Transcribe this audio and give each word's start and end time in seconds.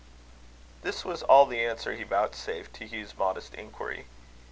This 0.81 1.05
was 1.05 1.21
all 1.21 1.45
the 1.45 1.59
answer 1.63 1.93
he 1.93 2.01
vouchsafed 2.01 2.73
to 2.77 2.87
Hugh's 2.87 3.15
modest 3.15 3.53
inquiry. 3.53 4.07